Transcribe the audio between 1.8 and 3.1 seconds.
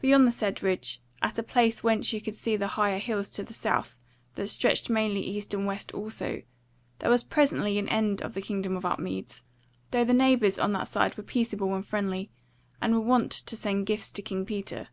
whence you could see the higher